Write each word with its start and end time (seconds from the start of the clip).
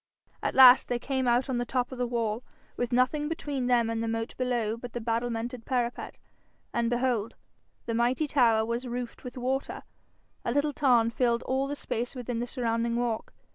At 0.41 0.55
last 0.55 0.87
they 0.87 0.97
came 0.97 1.27
out 1.27 1.47
on 1.47 1.59
the 1.59 1.63
top 1.63 1.91
of 1.91 1.99
the 1.99 2.07
wall, 2.07 2.43
with 2.75 2.91
nothing 2.91 3.29
between 3.29 3.67
them 3.67 3.87
and 3.87 4.01
the 4.01 4.07
moat 4.07 4.35
below 4.35 4.75
but 4.75 4.93
the 4.93 4.99
battlemented 4.99 5.63
parapet, 5.63 6.17
and 6.73 6.89
behold! 6.89 7.35
the 7.85 7.93
mighty 7.93 8.25
tower 8.25 8.65
was 8.65 8.87
roofed 8.87 9.23
with 9.23 9.37
water: 9.37 9.83
a 10.43 10.51
little 10.51 10.73
tarn 10.73 11.11
filled 11.11 11.43
all 11.43 11.67
the 11.67 11.75
space 11.75 12.15
within 12.15 12.39
the 12.39 12.47
surrounding 12.47 12.95
walk. 12.95 13.31